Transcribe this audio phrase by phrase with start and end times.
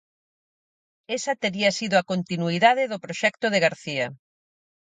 [1.17, 4.07] Esa tería sido a continuidade do proxecto de García.